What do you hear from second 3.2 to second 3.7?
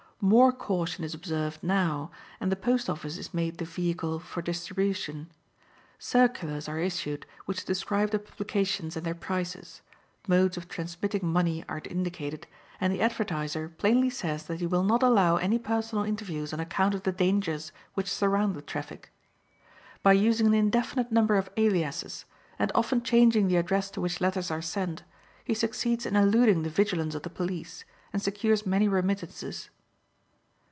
made the